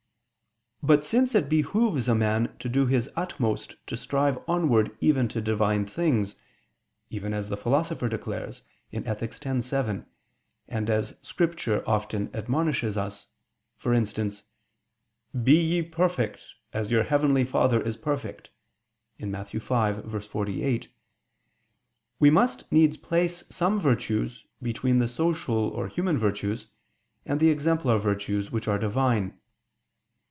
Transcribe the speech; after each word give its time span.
But 0.83 1.05
since 1.05 1.35
it 1.35 1.47
behooves 1.47 2.09
a 2.09 2.15
man 2.15 2.55
to 2.57 2.67
do 2.67 2.87
his 2.87 3.07
utmost 3.15 3.75
to 3.85 3.95
strive 3.95 4.39
onward 4.47 4.97
even 4.99 5.27
to 5.27 5.39
Divine 5.39 5.85
things, 5.85 6.31
as 6.31 6.35
even 7.11 7.33
the 7.33 7.55
Philosopher 7.55 8.09
declares 8.09 8.63
in 8.91 9.05
Ethic. 9.05 9.37
x, 9.45 9.65
7, 9.67 10.07
and 10.67 10.89
as 10.89 11.17
Scripture 11.21 11.83
often 11.87 12.35
admonishes 12.35 12.97
us 12.97 13.27
for 13.77 13.93
instance: 13.93 14.45
"Be 15.43 15.55
ye... 15.61 15.81
perfect, 15.83 16.45
as 16.73 16.89
your 16.89 17.03
heavenly 17.03 17.43
Father 17.43 17.79
is 17.79 17.95
perfect" 17.95 18.49
(Matt. 19.19 19.49
5:48), 19.49 20.87
we 22.17 22.31
must 22.31 22.69
needs 22.71 22.97
place 22.97 23.43
some 23.51 23.79
virtues 23.79 24.47
between 24.63 24.97
the 24.97 25.07
social 25.07 25.69
or 25.69 25.87
human 25.87 26.17
virtues, 26.17 26.71
and 27.23 27.39
the 27.39 27.49
exemplar 27.51 27.99
virtues 27.99 28.51
which 28.51 28.67
are 28.67 28.79
Divine. 28.79 29.37